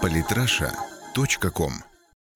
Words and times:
Политраша.ком 0.00 1.72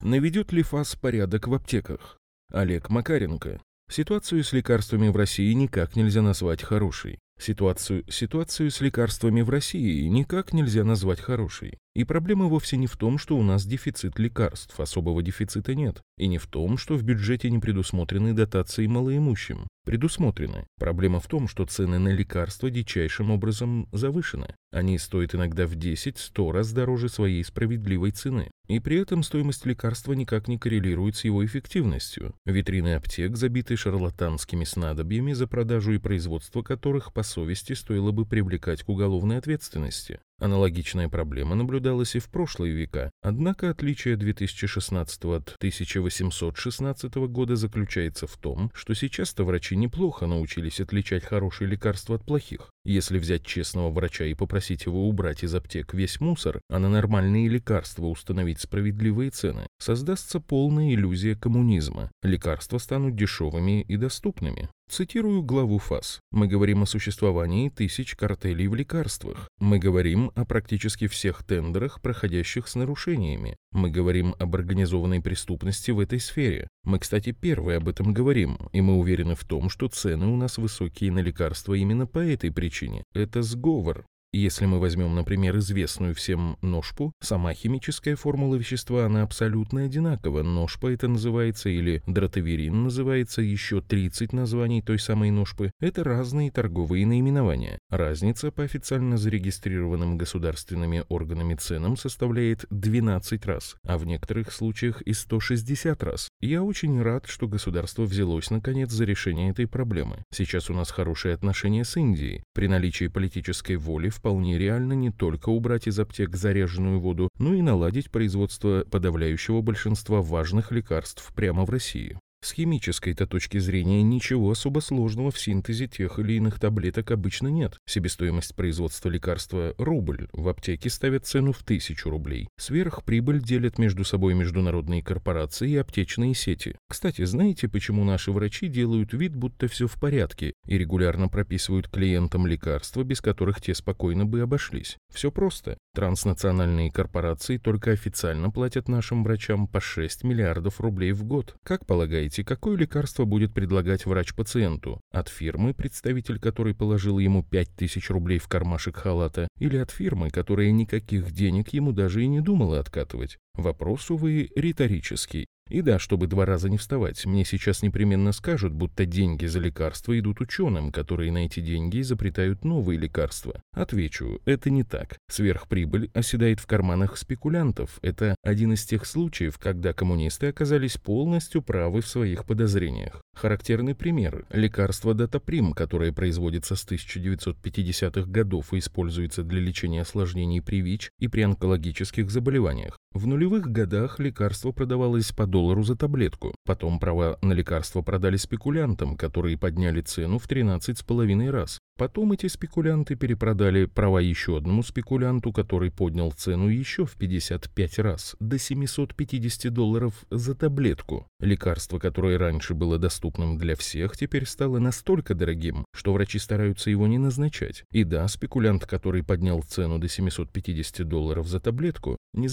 Наведет 0.00 0.52
ли 0.52 0.62
ФАС 0.62 0.94
порядок 0.96 1.48
в 1.48 1.54
аптеках? 1.54 2.18
Олег 2.52 2.90
Макаренко. 2.90 3.60
Ситуацию 3.90 4.44
с 4.44 4.52
лекарствами 4.52 5.08
в 5.08 5.16
России 5.16 5.52
никак 5.52 5.96
нельзя 5.96 6.22
назвать 6.22 6.62
хорошей. 6.62 7.18
Ситуацию, 7.38 8.04
ситуацию 8.10 8.70
с 8.70 8.80
лекарствами 8.80 9.42
в 9.42 9.50
России 9.50 10.06
никак 10.06 10.52
нельзя 10.52 10.84
назвать 10.84 11.20
хорошей. 11.20 11.78
И 11.96 12.04
проблема 12.04 12.44
вовсе 12.44 12.76
не 12.76 12.86
в 12.86 12.94
том, 12.98 13.16
что 13.16 13.38
у 13.38 13.42
нас 13.42 13.64
дефицит 13.64 14.18
лекарств, 14.18 14.78
особого 14.78 15.22
дефицита 15.22 15.74
нет. 15.74 16.02
И 16.18 16.26
не 16.26 16.36
в 16.36 16.46
том, 16.46 16.76
что 16.76 16.94
в 16.94 17.02
бюджете 17.02 17.50
не 17.50 17.58
предусмотрены 17.58 18.34
дотации 18.34 18.86
малоимущим. 18.86 19.66
Предусмотрены. 19.86 20.66
Проблема 20.78 21.20
в 21.20 21.26
том, 21.26 21.48
что 21.48 21.64
цены 21.64 21.98
на 21.98 22.08
лекарства 22.08 22.68
дичайшим 22.70 23.30
образом 23.30 23.88
завышены. 23.92 24.54
Они 24.72 24.98
стоят 24.98 25.34
иногда 25.34 25.66
в 25.66 25.72
10-100 25.72 26.50
раз 26.50 26.72
дороже 26.72 27.08
своей 27.08 27.42
справедливой 27.42 28.10
цены. 28.10 28.50
И 28.68 28.80
при 28.80 28.98
этом 28.98 29.22
стоимость 29.22 29.64
лекарства 29.64 30.12
никак 30.12 30.48
не 30.48 30.58
коррелирует 30.58 31.16
с 31.16 31.24
его 31.24 31.46
эффективностью. 31.46 32.34
Витрины 32.44 32.96
аптек 32.96 33.36
забиты 33.36 33.76
шарлатанскими 33.76 34.64
снадобьями, 34.64 35.32
за 35.32 35.46
продажу 35.46 35.92
и 35.92 35.98
производство 35.98 36.62
которых 36.62 37.12
по 37.14 37.22
совести 37.22 37.74
стоило 37.74 38.10
бы 38.10 38.26
привлекать 38.26 38.82
к 38.82 38.88
уголовной 38.88 39.38
ответственности. 39.38 40.18
Аналогичная 40.38 41.08
проблема 41.08 41.54
наблюдалась 41.54 42.14
и 42.14 42.18
в 42.18 42.28
прошлые 42.28 42.74
века, 42.74 43.10
однако 43.22 43.70
отличие 43.70 44.16
2016 44.16 45.24
от 45.24 45.54
1816 45.56 47.14
года 47.14 47.56
заключается 47.56 48.26
в 48.26 48.36
том, 48.36 48.70
что 48.74 48.94
сейчас-то 48.94 49.44
врачи 49.44 49.76
неплохо 49.76 50.26
научились 50.26 50.80
отличать 50.80 51.24
хорошие 51.24 51.68
лекарства 51.68 52.16
от 52.16 52.24
плохих. 52.26 52.70
Если 52.86 53.18
взять 53.18 53.44
честного 53.44 53.90
врача 53.90 54.26
и 54.26 54.34
попросить 54.34 54.86
его 54.86 55.08
убрать 55.08 55.42
из 55.42 55.52
аптек 55.56 55.92
весь 55.92 56.20
мусор, 56.20 56.60
а 56.70 56.78
на 56.78 56.88
нормальные 56.88 57.48
лекарства 57.48 58.06
установить 58.06 58.60
справедливые 58.60 59.30
цены, 59.30 59.66
создастся 59.80 60.38
полная 60.38 60.94
иллюзия 60.94 61.34
коммунизма. 61.34 62.12
Лекарства 62.22 62.78
станут 62.78 63.16
дешевыми 63.16 63.82
и 63.82 63.96
доступными. 63.96 64.68
Цитирую 64.88 65.42
главу 65.42 65.78
ФАС. 65.78 66.20
Мы 66.30 66.46
говорим 66.46 66.84
о 66.84 66.86
существовании 66.86 67.70
тысяч 67.70 68.14
картелей 68.14 68.68
в 68.68 68.76
лекарствах. 68.76 69.48
Мы 69.58 69.80
говорим 69.80 70.30
о 70.36 70.44
практически 70.44 71.08
всех 71.08 71.42
тендерах, 71.42 72.00
проходящих 72.00 72.68
с 72.68 72.76
нарушениями. 72.76 73.56
Мы 73.72 73.90
говорим 73.90 74.36
об 74.38 74.54
организованной 74.54 75.20
преступности 75.20 75.90
в 75.90 75.98
этой 75.98 76.20
сфере. 76.20 76.68
Мы, 76.84 77.00
кстати, 77.00 77.32
первые 77.32 77.78
об 77.78 77.88
этом 77.88 78.14
говорим, 78.14 78.58
и 78.72 78.80
мы 78.80 78.96
уверены 78.96 79.34
в 79.34 79.44
том, 79.44 79.70
что 79.70 79.88
цены 79.88 80.28
у 80.28 80.36
нас 80.36 80.56
высокие 80.56 81.10
на 81.10 81.18
лекарства 81.18 81.74
именно 81.74 82.06
по 82.06 82.20
этой 82.20 82.52
причине. 82.52 82.75
Это 83.14 83.42
сговор. 83.42 84.06
Если 84.36 84.66
мы 84.66 84.78
возьмем, 84.78 85.14
например, 85.14 85.56
известную 85.56 86.14
всем 86.14 86.58
ножпу, 86.60 87.10
сама 87.22 87.54
химическая 87.54 88.16
формула 88.16 88.56
вещества, 88.56 89.06
она 89.06 89.22
абсолютно 89.22 89.84
одинакова. 89.84 90.42
Ножпа 90.42 90.88
это 90.88 91.08
называется, 91.08 91.70
или 91.70 92.02
дротаверин 92.06 92.82
называется, 92.82 93.40
еще 93.40 93.80
30 93.80 94.34
названий 94.34 94.82
той 94.82 94.98
самой 94.98 95.30
ножпы. 95.30 95.72
Это 95.80 96.04
разные 96.04 96.50
торговые 96.50 97.06
наименования. 97.06 97.78
Разница 97.88 98.50
по 98.50 98.62
официально 98.62 99.16
зарегистрированным 99.16 100.18
государственными 100.18 101.04
органами 101.08 101.54
ценам 101.54 101.96
составляет 101.96 102.66
12 102.68 103.46
раз, 103.46 103.76
а 103.84 103.96
в 103.96 104.04
некоторых 104.04 104.52
случаях 104.52 105.00
и 105.00 105.14
160 105.14 106.02
раз. 106.02 106.28
Я 106.42 106.62
очень 106.62 107.00
рад, 107.00 107.24
что 107.26 107.48
государство 107.48 108.02
взялось 108.02 108.50
наконец 108.50 108.90
за 108.90 109.06
решение 109.06 109.48
этой 109.48 109.66
проблемы. 109.66 110.24
Сейчас 110.30 110.68
у 110.68 110.74
нас 110.74 110.90
хорошие 110.90 111.32
отношения 111.32 111.86
с 111.86 111.96
Индией. 111.96 112.42
При 112.52 112.68
наличии 112.68 113.06
политической 113.06 113.76
воли 113.76 114.10
в 114.10 114.25
вполне 114.26 114.58
реально 114.58 114.94
не 114.94 115.12
только 115.12 115.50
убрать 115.50 115.86
из 115.86 116.00
аптек 116.00 116.34
заряженную 116.34 116.98
воду, 116.98 117.28
но 117.38 117.54
и 117.54 117.62
наладить 117.62 118.10
производство 118.10 118.84
подавляющего 118.90 119.60
большинства 119.60 120.20
важных 120.20 120.72
лекарств 120.72 121.32
прямо 121.36 121.64
в 121.64 121.70
России. 121.70 122.18
С 122.46 122.52
химической-то 122.52 123.26
точки 123.26 123.58
зрения 123.58 124.04
ничего 124.04 124.52
особо 124.52 124.78
сложного 124.78 125.32
в 125.32 125.38
синтезе 125.40 125.88
тех 125.88 126.20
или 126.20 126.34
иных 126.34 126.60
таблеток 126.60 127.10
обычно 127.10 127.48
нет. 127.48 127.80
Себестоимость 127.86 128.54
производства 128.54 129.08
лекарства– 129.08 129.74
рубль. 129.78 130.28
В 130.32 130.48
аптеке 130.48 130.88
ставят 130.88 131.26
цену 131.26 131.50
в 131.50 131.64
тысячу 131.64 132.08
рублей. 132.08 132.46
Сверхприбыль 132.56 133.42
делят 133.42 133.78
между 133.78 134.04
собой 134.04 134.34
международные 134.34 135.02
корпорации 135.02 135.70
и 135.70 135.76
аптечные 135.76 136.34
сети. 136.34 136.76
Кстати, 136.88 137.24
знаете, 137.24 137.68
почему 137.68 138.04
наши 138.04 138.30
врачи 138.30 138.68
делают 138.68 139.12
вид, 139.12 139.34
будто 139.34 139.66
все 139.66 139.88
в 139.88 139.98
порядке, 139.98 140.52
и 140.68 140.78
регулярно 140.78 141.26
прописывают 141.26 141.88
клиентам 141.88 142.46
лекарства, 142.46 143.02
без 143.02 143.20
которых 143.20 143.60
те 143.60 143.74
спокойно 143.74 144.24
бы 144.24 144.42
обошлись? 144.42 144.98
Все 145.12 145.32
просто. 145.32 145.78
Транснациональные 145.96 146.92
корпорации 146.92 147.56
только 147.56 147.90
официально 147.90 148.50
платят 148.50 148.86
нашим 148.86 149.24
врачам 149.24 149.66
по 149.66 149.80
6 149.80 150.22
миллиардов 150.22 150.80
рублей 150.80 151.10
в 151.10 151.24
год. 151.24 151.56
Как 151.64 151.86
полагаете, 151.86 152.35
Выбирайте, 152.36 152.54
какое 152.54 152.76
лекарство 152.76 153.24
будет 153.24 153.54
предлагать 153.54 154.04
врач 154.04 154.34
пациенту. 154.34 155.00
От 155.10 155.28
фирмы, 155.28 155.72
представитель 155.72 156.38
которой 156.38 156.74
положил 156.74 157.18
ему 157.18 157.42
5000 157.42 158.10
рублей 158.10 158.38
в 158.38 158.46
кармашек 158.46 158.96
халата, 158.96 159.48
или 159.58 159.78
от 159.78 159.90
фирмы, 159.90 160.30
которая 160.30 160.70
никаких 160.70 161.30
денег 161.30 161.72
ему 161.72 161.92
даже 161.92 162.22
и 162.22 162.26
не 162.26 162.40
думала 162.40 162.78
откатывать. 162.78 163.38
Вопрос, 163.54 164.10
увы, 164.10 164.50
риторический. 164.54 165.46
И 165.68 165.82
да, 165.82 165.98
чтобы 165.98 166.28
два 166.28 166.46
раза 166.46 166.70
не 166.70 166.78
вставать, 166.78 167.26
мне 167.26 167.44
сейчас 167.44 167.82
непременно 167.82 168.32
скажут, 168.32 168.72
будто 168.72 169.04
деньги 169.04 169.46
за 169.46 169.58
лекарства 169.58 170.16
идут 170.18 170.40
ученым, 170.40 170.92
которые 170.92 171.32
на 171.32 171.46
эти 171.46 171.60
деньги 171.60 172.00
изобретают 172.00 172.64
новые 172.64 172.98
лекарства. 172.98 173.60
Отвечу, 173.72 174.40
это 174.44 174.70
не 174.70 174.84
так. 174.84 175.18
Сверхприбыль 175.28 176.10
оседает 176.14 176.60
в 176.60 176.66
карманах 176.66 177.16
спекулянтов. 177.16 177.98
Это 178.02 178.36
один 178.42 178.74
из 178.74 178.84
тех 178.84 179.04
случаев, 179.06 179.58
когда 179.58 179.92
коммунисты 179.92 180.48
оказались 180.48 180.96
полностью 180.96 181.62
правы 181.62 182.00
в 182.00 182.06
своих 182.06 182.44
подозрениях. 182.44 183.20
Характерный 183.34 183.94
пример– 183.94 184.46
лекарство 184.50 185.14
Датаприм, 185.14 185.72
которое 185.72 186.12
производится 186.12 186.76
с 186.76 186.86
1950-х 186.86 188.30
годов 188.30 188.72
и 188.72 188.78
используется 188.78 189.42
для 189.42 189.60
лечения 189.60 190.02
осложнений 190.02 190.62
при 190.62 190.80
ВИЧ 190.80 191.10
и 191.18 191.28
при 191.28 191.42
онкологических 191.42 192.30
заболеваниях. 192.30 192.96
В 193.16 193.26
нулевых 193.26 193.72
годах 193.72 194.18
лекарство 194.18 194.72
продавалось 194.72 195.32
по 195.32 195.46
доллару 195.46 195.82
за 195.82 195.96
таблетку. 195.96 196.54
Потом 196.66 197.00
права 197.00 197.38
на 197.40 197.54
лекарство 197.54 198.02
продали 198.02 198.36
спекулянтам, 198.36 199.16
которые 199.16 199.56
подняли 199.56 200.02
цену 200.02 200.38
в 200.38 200.46
13,5 200.46 201.50
раз. 201.50 201.78
Потом 201.96 202.32
эти 202.32 202.46
спекулянты 202.46 203.16
перепродали 203.16 203.86
права 203.86 204.20
еще 204.20 204.58
одному 204.58 204.82
спекулянту, 204.82 205.50
который 205.50 205.90
поднял 205.90 206.30
цену 206.30 206.68
еще 206.68 207.06
в 207.06 207.16
55 207.16 207.98
раз, 208.00 208.36
до 208.38 208.58
750 208.58 209.72
долларов 209.72 210.26
за 210.30 210.54
таблетку. 210.54 211.26
Лекарство, 211.40 211.98
которое 211.98 212.36
раньше 212.36 212.74
было 212.74 212.98
доступным 212.98 213.56
для 213.56 213.76
всех, 213.76 214.14
теперь 214.14 214.44
стало 214.44 214.78
настолько 214.78 215.34
дорогим, 215.34 215.86
что 215.94 216.12
врачи 216.12 216.38
стараются 216.38 216.90
его 216.90 217.06
не 217.06 217.16
назначать. 217.16 217.84
И 217.92 218.04
да, 218.04 218.28
спекулянт, 218.28 218.84
который 218.84 219.22
поднял 219.22 219.62
цену 219.62 219.98
до 219.98 220.06
750 220.06 221.08
долларов 221.08 221.48
за 221.48 221.60
таблетку, 221.60 222.18
не 222.34 222.48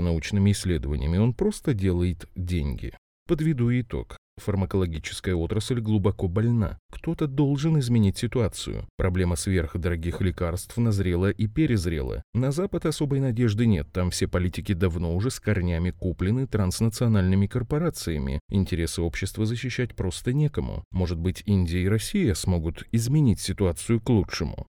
занимается 0.00 0.10
научными 0.10 0.52
исследованиями, 0.52 1.18
он 1.18 1.32
просто 1.34 1.74
делает 1.74 2.28
деньги. 2.34 2.92
Подведу 3.26 3.70
итог. 3.70 4.16
Фармакологическая 4.38 5.34
отрасль 5.34 5.80
глубоко 5.80 6.26
больна. 6.26 6.78
Кто-то 6.90 7.26
должен 7.26 7.78
изменить 7.78 8.16
ситуацию. 8.16 8.86
Проблема 8.96 9.36
сверхдорогих 9.36 10.22
лекарств 10.22 10.78
назрела 10.78 11.30
и 11.30 11.46
перезрела. 11.46 12.22
На 12.34 12.50
Запад 12.50 12.86
особой 12.86 13.20
надежды 13.20 13.66
нет, 13.66 13.92
там 13.92 14.10
все 14.10 14.26
политики 14.26 14.72
давно 14.72 15.14
уже 15.14 15.30
с 15.30 15.38
корнями 15.38 15.90
куплены 15.90 16.46
транснациональными 16.46 17.46
корпорациями. 17.46 18.40
Интересы 18.50 19.02
общества 19.02 19.44
защищать 19.44 19.94
просто 19.94 20.32
некому. 20.32 20.84
Может 20.90 21.18
быть, 21.18 21.42
Индия 21.46 21.82
и 21.82 21.88
Россия 21.88 22.34
смогут 22.34 22.86
изменить 22.92 23.40
ситуацию 23.40 24.00
к 24.00 24.08
лучшему. 24.08 24.66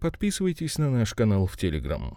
Подписывайтесь 0.00 0.78
на 0.78 0.90
наш 0.90 1.12
канал 1.14 1.46
в 1.46 1.56
Телеграм. 1.56 2.16